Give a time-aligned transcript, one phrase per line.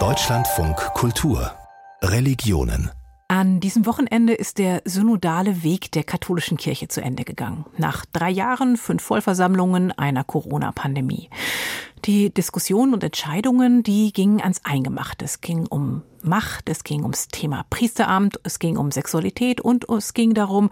[0.00, 1.52] Deutschlandfunk Kultur
[2.02, 2.90] Religionen
[3.28, 7.64] an diesem Wochenende ist der synodale Weg der katholischen Kirche zu Ende gegangen.
[7.78, 11.30] Nach drei Jahren, fünf Vollversammlungen, einer Corona-Pandemie.
[12.04, 15.24] Die Diskussionen und Entscheidungen, die gingen ans Eingemachte.
[15.24, 20.12] Es ging um Macht, es ging ums Thema Priesteramt, es ging um Sexualität und es
[20.12, 20.68] ging darum,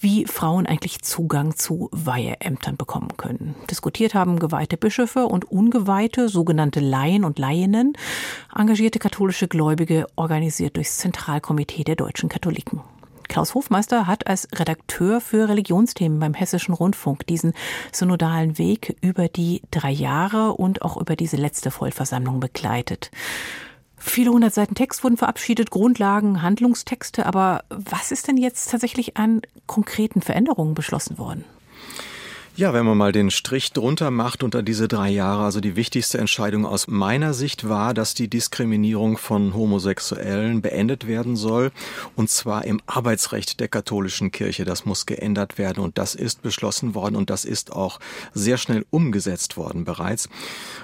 [0.00, 3.54] wie Frauen eigentlich Zugang zu Weiheämtern bekommen können.
[3.70, 7.92] Diskutiert haben geweihte Bischöfe und ungeweihte, sogenannte Laien und Laienen,
[8.52, 12.80] engagierte katholische Gläubige, organisiert durchs Zentralkomitee der deutschen Katholiken.
[13.28, 17.52] Klaus Hofmeister hat als Redakteur für Religionsthemen beim Hessischen Rundfunk diesen
[17.92, 23.10] synodalen Weg über die drei Jahre und auch über diese letzte Vollversammlung begleitet.
[23.96, 29.40] Viele hundert Seiten Text wurden verabschiedet, Grundlagen, Handlungstexte, aber was ist denn jetzt tatsächlich an
[29.66, 31.44] konkreten Veränderungen beschlossen worden?
[32.56, 36.18] Ja, wenn man mal den Strich drunter macht unter diese drei Jahre, also die wichtigste
[36.18, 41.72] Entscheidung aus meiner Sicht war, dass die Diskriminierung von Homosexuellen beendet werden soll,
[42.14, 44.64] und zwar im Arbeitsrecht der katholischen Kirche.
[44.64, 47.98] Das muss geändert werden und das ist beschlossen worden und das ist auch
[48.34, 50.28] sehr schnell umgesetzt worden bereits.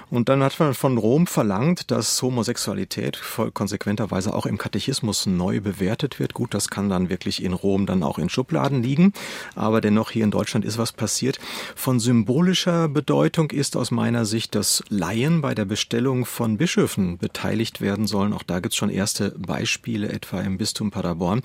[0.09, 3.17] Und dann hat man von Rom verlangt, dass Homosexualität
[3.53, 6.33] konsequenterweise auch im Katechismus neu bewertet wird.
[6.33, 9.13] Gut, das kann dann wirklich in Rom dann auch in Schubladen liegen,
[9.55, 11.39] aber dennoch hier in Deutschland ist was passiert.
[11.75, 17.81] Von symbolischer Bedeutung ist aus meiner Sicht, dass Laien bei der Bestellung von Bischöfen beteiligt
[17.81, 18.33] werden sollen.
[18.33, 21.41] Auch da gibt es schon erste Beispiele, etwa im Bistum Paderborn.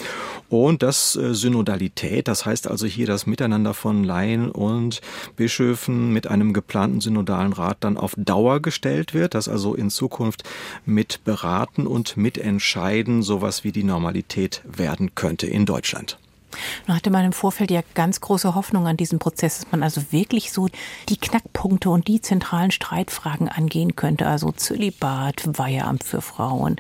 [0.49, 5.01] Und das äh, Synodalität, das heißt also hier das Miteinander von Laien und
[5.37, 10.43] Bischöfen mit einem geplanten synodalen Rat dann auf Dauer gestellt wird, dass also in Zukunft
[10.85, 16.19] mit beraten und mitentscheiden sowas wie die Normalität werden könnte in Deutschland.
[16.87, 20.13] Nun hatte man im Vorfeld ja ganz große Hoffnung an diesen Prozess, dass man also
[20.13, 20.69] wirklich so
[21.09, 26.77] die Knackpunkte und die zentralen Streitfragen angehen könnte, also Zölibat, Weiheamt für Frauen,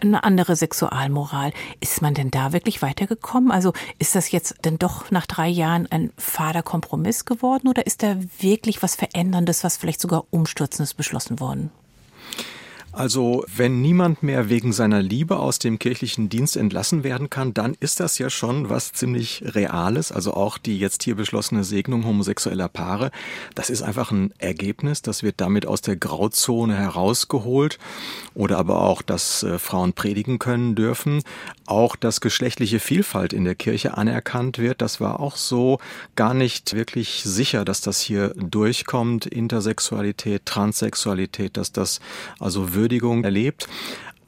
[0.00, 1.52] eine andere Sexualmoral.
[1.80, 3.50] Ist man denn da wirklich weitergekommen?
[3.50, 8.02] Also ist das jetzt denn doch nach drei Jahren ein fader Kompromiss geworden oder ist
[8.02, 11.70] da wirklich was Veränderndes, was vielleicht sogar Umstürzendes beschlossen worden?
[12.92, 17.76] Also wenn niemand mehr wegen seiner Liebe aus dem kirchlichen Dienst entlassen werden kann, dann
[17.78, 20.10] ist das ja schon was ziemlich Reales.
[20.10, 23.12] Also auch die jetzt hier beschlossene Segnung homosexueller Paare,
[23.54, 25.02] das ist einfach ein Ergebnis.
[25.02, 27.78] Das wird damit aus der Grauzone herausgeholt.
[28.34, 31.22] Oder aber auch, dass äh, Frauen predigen können dürfen.
[31.70, 34.82] Auch, dass geschlechtliche Vielfalt in der Kirche anerkannt wird.
[34.82, 35.78] Das war auch so
[36.16, 39.24] gar nicht wirklich sicher, dass das hier durchkommt.
[39.24, 42.00] Intersexualität, Transsexualität, dass das
[42.40, 43.68] also Würdigung erlebt.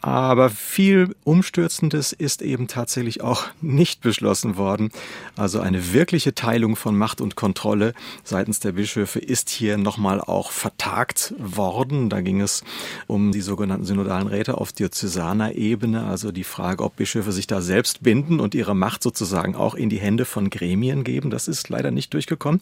[0.02, 4.90] Aber viel Umstürzendes ist eben tatsächlich auch nicht beschlossen worden.
[5.36, 10.50] Also eine wirkliche Teilung von Macht und Kontrolle seitens der Bischöfe ist hier nochmal auch
[10.50, 12.10] vertagt worden.
[12.10, 12.64] Da ging es
[13.06, 17.62] um die sogenannten synodalen Räte auf diözesaner Ebene, also die Frage, ob Bischöfe sich da
[17.62, 21.30] selbst binden und ihre Macht sozusagen auch in die Hände von Gremien geben.
[21.30, 22.60] Das ist leider nicht durchgekommen.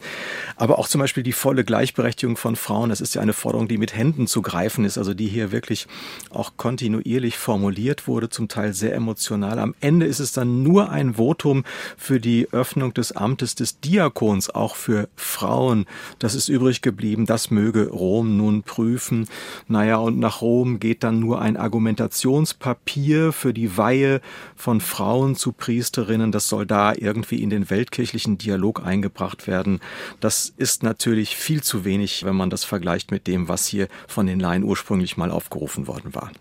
[0.57, 3.79] Aber auch zum Beispiel die volle Gleichberechtigung von Frauen, das ist ja eine Forderung, die
[3.79, 5.87] mit Händen zu greifen ist, also die hier wirklich
[6.29, 9.59] auch kontinuierlich unterschiedlich formuliert wurde, zum Teil sehr emotional.
[9.59, 11.63] Am Ende ist es dann nur ein Votum
[11.97, 15.85] für die Öffnung des Amtes des Diakons, auch für Frauen.
[16.19, 17.25] Das ist übrig geblieben.
[17.25, 19.27] Das möge Rom nun prüfen.
[19.67, 24.21] Naja, und nach Rom geht dann nur ein Argumentationspapier für die Weihe
[24.55, 26.31] von Frauen zu Priesterinnen.
[26.31, 29.79] Das soll da irgendwie in den weltkirchlichen Dialog eingebracht werden.
[30.19, 34.27] Das ist natürlich viel zu wenig, wenn man das vergleicht mit dem, was hier von
[34.27, 36.31] den Laien ursprünglich mal aufgerufen worden war.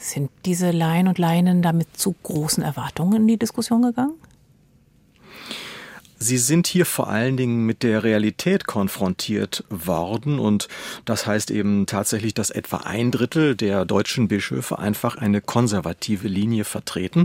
[0.00, 4.14] Sind diese Laien und Laien damit zu großen Erwartungen in die Diskussion gegangen?
[6.22, 10.68] Sie sind hier vor allen Dingen mit der Realität konfrontiert worden und
[11.06, 16.64] das heißt eben tatsächlich, dass etwa ein Drittel der deutschen Bischöfe einfach eine konservative Linie
[16.64, 17.24] vertreten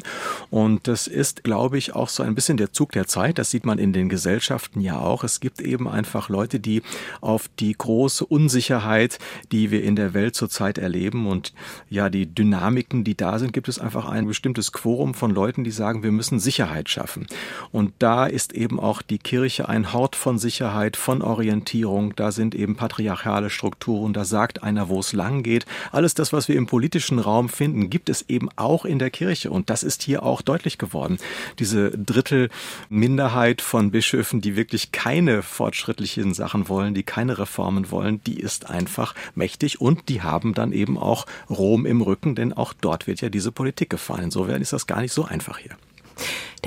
[0.49, 3.37] und das ist, glaube ich, auch so ein bisschen der Zug der Zeit.
[3.37, 5.25] Das sieht man in den Gesellschaften ja auch.
[5.25, 6.81] Es gibt eben einfach Leute, die
[7.19, 9.19] auf die große Unsicherheit,
[9.51, 11.53] die wir in der Welt zurzeit erleben und
[11.89, 15.71] ja, die Dynamiken, die da sind, gibt es einfach ein bestimmtes Quorum von Leuten, die
[15.71, 17.27] sagen, wir müssen Sicherheit schaffen.
[17.73, 22.15] Und da ist eben auch die Kirche ein Hort von Sicherheit, von Orientierung.
[22.15, 24.13] Da sind eben patriarchale Strukturen.
[24.13, 25.65] Da sagt einer, wo es lang geht.
[25.91, 29.49] Alles das, was wir im politischen Raum finden, gibt es eben auch in der Kirche.
[29.49, 31.17] Und das ist hier auch deutlich geworden.
[31.57, 38.39] Diese Drittelminderheit von Bischöfen, die wirklich keine fortschrittlichen Sachen wollen, die keine Reformen wollen, die
[38.39, 43.07] ist einfach mächtig und die haben dann eben auch Rom im Rücken, denn auch dort
[43.07, 44.25] wird ja diese Politik gefahren.
[44.25, 45.75] Insofern ist das gar nicht so einfach hier.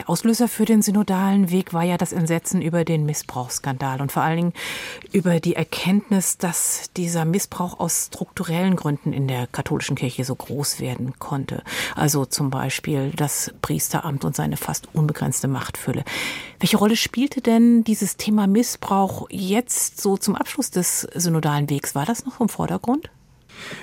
[0.08, 4.36] Auslöser für den synodalen Weg war ja das Entsetzen über den Missbrauchsskandal und vor allen
[4.36, 4.52] Dingen
[5.12, 10.80] über die Erkenntnis, dass dieser Missbrauch aus strukturellen Gründen in der katholischen Kirche so groß
[10.80, 11.62] werden konnte.
[11.94, 16.04] Also zum Beispiel das Priesteramt und seine fast unbegrenzte Machtfülle.
[16.58, 21.94] Welche Rolle spielte denn dieses Thema Missbrauch jetzt so zum Abschluss des synodalen Wegs?
[21.94, 23.10] War das noch im Vordergrund?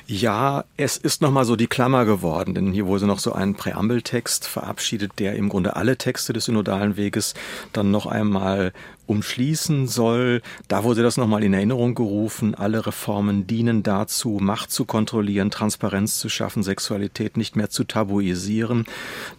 [0.08, 4.48] Ja, es ist nochmal so die Klammer geworden, denn hier wurde noch so ein Präambeltext
[4.48, 7.34] verabschiedet, der im Grunde alle Texte des synodalen Weges
[7.74, 8.74] dann noch einmal
[9.08, 10.42] umschließen soll.
[10.68, 12.56] Da wurde das nochmal in Erinnerung gerufen.
[12.56, 18.86] Alle Reformen dienen dazu, Macht zu kontrollieren, Transparenz zu schaffen, Sexualität nicht mehr zu tabuisieren,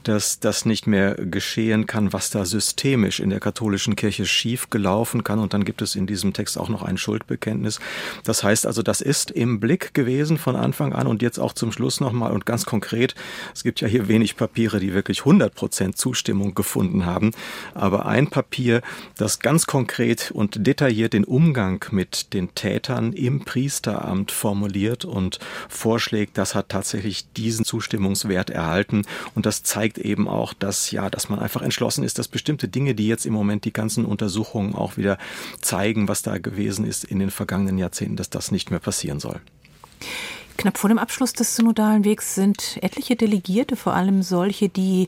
[0.03, 5.25] dass das nicht mehr geschehen kann, was da systemisch in der katholischen Kirche schief gelaufen
[5.25, 5.39] kann.
[5.39, 7.81] Und dann gibt es in diesem Text auch noch ein Schuldbekenntnis.
[8.25, 11.73] Das heißt also, das ist im Blick gewesen von Anfang an und jetzt auch zum
[11.73, 13.15] Schluss nochmal und ganz konkret.
[13.55, 17.33] Es gibt ja hier wenig Papiere, die wirklich 100 Prozent Zustimmung gefunden haben.
[17.75, 18.83] Aber ein Papier,
[19.17, 25.39] das ganz ganz konkret und detailliert den Umgang mit den Tätern im Priesteramt formuliert und
[25.71, 31.31] vorschlägt, das hat tatsächlich diesen Zustimmungswert erhalten und das zeigt eben auch, dass ja, dass
[31.31, 34.99] man einfach entschlossen ist, dass bestimmte Dinge, die jetzt im Moment die ganzen Untersuchungen auch
[34.99, 35.17] wieder
[35.63, 39.41] zeigen, was da gewesen ist in den vergangenen Jahrzehnten, dass das nicht mehr passieren soll.
[40.67, 45.07] Knapp vor dem Abschluss des synodalen Wegs sind etliche Delegierte, vor allem solche, die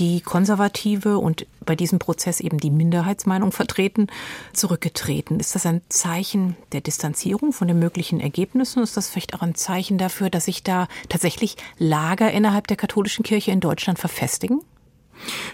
[0.00, 4.08] die konservative und bei diesem Prozess eben die Minderheitsmeinung vertreten,
[4.52, 5.38] zurückgetreten.
[5.38, 8.82] Ist das ein Zeichen der Distanzierung von den möglichen Ergebnissen?
[8.82, 13.22] Ist das vielleicht auch ein Zeichen dafür, dass sich da tatsächlich Lager innerhalb der katholischen
[13.22, 14.60] Kirche in Deutschland verfestigen?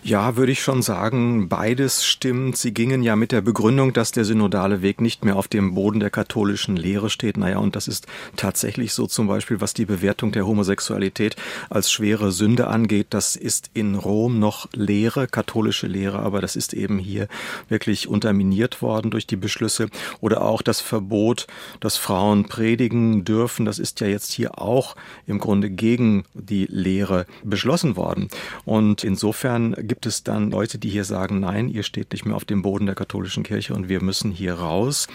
[0.02, 2.56] Ja, würde ich schon sagen, beides stimmt.
[2.56, 6.00] Sie gingen ja mit der Begründung, dass der synodale Weg nicht mehr auf dem Boden
[6.00, 7.36] der katholischen Lehre steht.
[7.36, 8.06] Naja, und das ist
[8.36, 11.36] tatsächlich so zum Beispiel, was die Bewertung der Homosexualität
[11.70, 13.08] als schwere Sünde angeht.
[13.10, 17.28] Das ist in Rom noch Lehre, katholische Lehre, aber das ist eben hier
[17.68, 19.88] wirklich unterminiert worden durch die Beschlüsse.
[20.20, 21.46] Oder auch das Verbot,
[21.80, 23.64] dass Frauen predigen dürfen.
[23.64, 28.28] Das ist ja jetzt hier auch im Grunde gegen die Lehre beschlossen worden.
[28.64, 32.36] Und insofern Insofern gibt es dann Leute, die hier sagen, nein, ihr steht nicht mehr
[32.36, 35.08] auf dem Boden der katholischen Kirche und wir müssen hier raus.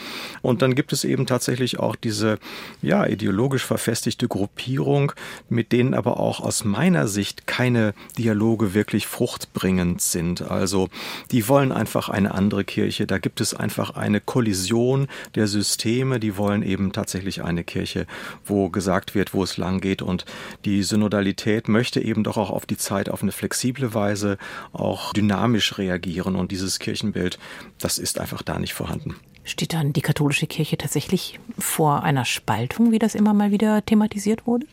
[0.43, 2.37] Und dann gibt es eben tatsächlich auch diese,
[2.83, 5.11] ja, ideologisch verfestigte Gruppierung,
[5.49, 10.43] mit denen aber auch aus meiner Sicht keine Dialoge wirklich fruchtbringend sind.
[10.43, 10.89] Also,
[11.31, 13.07] die wollen einfach eine andere Kirche.
[13.07, 16.19] Da gibt es einfach eine Kollision der Systeme.
[16.19, 18.05] Die wollen eben tatsächlich eine Kirche,
[18.45, 20.03] wo gesagt wird, wo es lang geht.
[20.03, 20.25] Und
[20.63, 24.37] die Synodalität möchte eben doch auch auf die Zeit auf eine flexible Weise Weise
[24.73, 26.35] auch dynamisch reagieren.
[26.35, 27.39] Und dieses Kirchenbild,
[27.79, 29.15] das ist einfach da nicht vorhanden.
[29.43, 34.45] Steht dann die katholische Kirche tatsächlich vor einer Spaltung, wie das immer mal wieder thematisiert
[34.45, 34.65] wurde?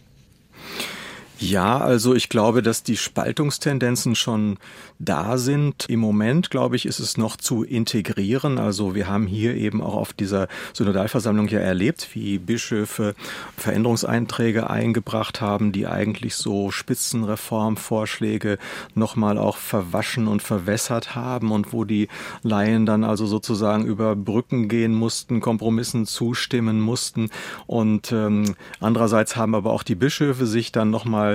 [1.45, 4.57] Ja, also ich glaube, dass die Spaltungstendenzen schon
[4.99, 5.85] da sind.
[5.91, 8.59] Im Moment, glaube ich, ist es noch zu integrieren.
[8.59, 13.15] Also wir haben hier eben auch auf dieser Synodalversammlung ja erlebt, wie Bischöfe
[13.59, 18.57] Veränderungseinträge eingebracht haben, die eigentlich so Spitzenreformvorschläge
[18.95, 22.09] nochmal auch verwaschen und verwässert haben und wo die
[22.43, 27.29] Laien dann also sozusagen über Brücken gehen mussten, Kompromissen zustimmen mussten.
[27.67, 31.34] Und ähm, andererseits haben aber auch die Bischöfe sich dann nochmal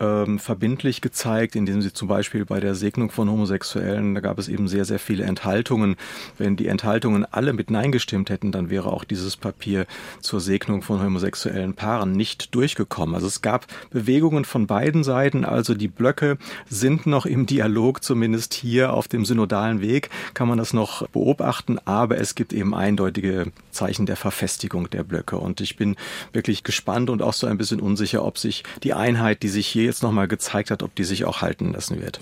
[0.00, 4.48] ähm, verbindlich gezeigt, indem sie zum Beispiel bei der Segnung von Homosexuellen, da gab es
[4.48, 5.96] eben sehr, sehr viele Enthaltungen.
[6.38, 9.86] Wenn die Enthaltungen alle mit Nein gestimmt hätten, dann wäre auch dieses Papier
[10.20, 13.14] zur Segnung von homosexuellen Paaren nicht durchgekommen.
[13.14, 16.38] Also es gab Bewegungen von beiden Seiten, also die Blöcke
[16.68, 21.78] sind noch im Dialog, zumindest hier auf dem synodalen Weg kann man das noch beobachten,
[21.84, 25.96] aber es gibt eben eindeutige Zeichen der Verfestigung der Blöcke und ich bin
[26.32, 29.84] wirklich gespannt und auch so ein bisschen unsicher, ob sich die Einheit, die sich hier
[29.84, 32.20] jetzt nochmal gezeigt hat, ob die sich auch halten lassen wird.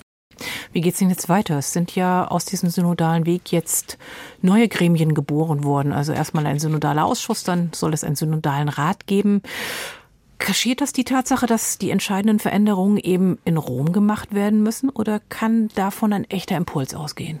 [0.73, 1.57] Wie geht es denn jetzt weiter?
[1.59, 3.97] Es sind ja aus diesem synodalen Weg jetzt
[4.41, 5.93] neue Gremien geboren worden.
[5.93, 9.41] Also erstmal ein synodaler Ausschuss, dann soll es einen synodalen Rat geben.
[10.37, 15.21] Kaschiert das die Tatsache, dass die entscheidenden Veränderungen eben in Rom gemacht werden müssen oder
[15.29, 17.39] kann davon ein echter Impuls ausgehen?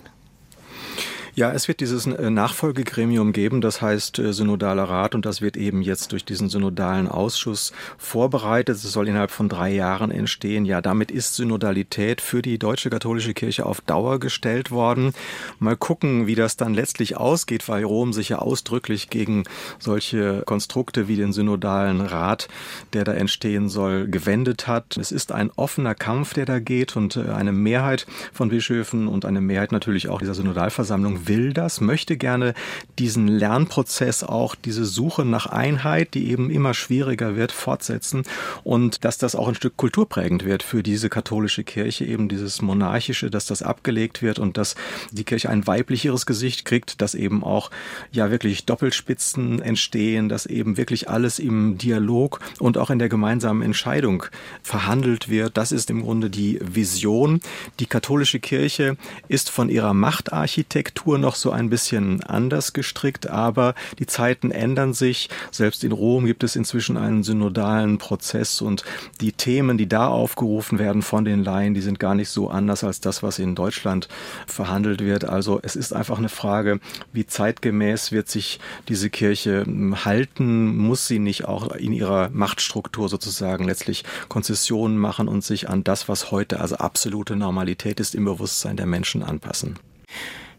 [1.37, 5.57] Ja, es wird dieses äh, Nachfolgegremium geben, das heißt äh, Synodaler Rat und das wird
[5.57, 8.77] eben jetzt durch diesen synodalen Ausschuss vorbereitet.
[8.77, 10.63] Es soll innerhalb von drei Jahren entstehen.
[10.63, 15.13] Ja, damit ist Synodalität für die deutsche katholische Kirche auf Dauer gestellt worden.
[15.59, 19.43] Mal gucken, wie das dann letztlich ausgeht, weil Rom sich ja ausdrücklich gegen
[19.77, 22.47] solche Konstrukte wie den synodalen Rat,
[22.93, 24.95] der da entstehen soll, gewendet hat.
[24.95, 29.25] Es ist ein offener Kampf, der da geht und äh, eine Mehrheit von Bischöfen und
[29.25, 32.53] eine Mehrheit natürlich auch dieser Synodalversammlung will das, möchte gerne
[32.99, 38.23] diesen Lernprozess auch, diese Suche nach Einheit, die eben immer schwieriger wird, fortsetzen
[38.63, 43.29] und dass das auch ein Stück kulturprägend wird für diese katholische Kirche, eben dieses monarchische,
[43.29, 44.75] dass das abgelegt wird und dass
[45.11, 47.71] die Kirche ein weiblicheres Gesicht kriegt, dass eben auch
[48.11, 53.61] ja wirklich Doppelspitzen entstehen, dass eben wirklich alles im Dialog und auch in der gemeinsamen
[53.61, 54.25] Entscheidung
[54.61, 55.57] verhandelt wird.
[55.57, 57.39] Das ist im Grunde die Vision.
[57.79, 64.05] Die katholische Kirche ist von ihrer Machtarchitektur noch so ein bisschen anders gestrickt, aber die
[64.05, 65.29] Zeiten ändern sich.
[65.51, 68.83] Selbst in Rom gibt es inzwischen einen synodalen Prozess und
[69.21, 72.83] die Themen, die da aufgerufen werden von den Laien, die sind gar nicht so anders
[72.83, 74.07] als das, was in Deutschland
[74.47, 75.25] verhandelt wird.
[75.25, 76.79] Also es ist einfach eine Frage,
[77.13, 80.75] wie zeitgemäß wird sich diese Kirche hm, halten?
[80.77, 86.09] Muss sie nicht auch in ihrer Machtstruktur sozusagen letztlich Konzessionen machen und sich an das,
[86.09, 89.79] was heute also absolute Normalität ist, im Bewusstsein der Menschen anpassen?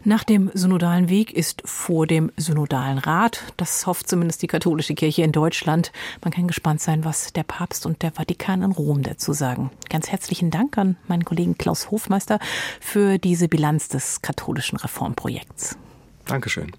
[0.07, 3.43] Nach dem synodalen Weg ist vor dem synodalen Rat.
[3.57, 5.91] Das hofft zumindest die katholische Kirche in Deutschland.
[6.23, 9.73] Man kann gespannt sein, was der Papst und der Vatikan in Rom dazu sagen.
[9.91, 12.39] Ganz herzlichen Dank an meinen Kollegen Klaus Hofmeister
[12.81, 15.77] für diese Bilanz des katholischen Reformprojekts.
[16.25, 16.71] Dankeschön.